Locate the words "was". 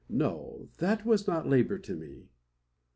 1.05-1.27